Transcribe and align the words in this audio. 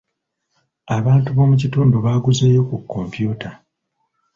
Abantu 0.97 1.29
b'omu 1.31 1.55
kitundu 1.61 1.95
baaguzeyo 2.05 2.61
ku 2.69 2.75
kompyuta. 2.91 3.49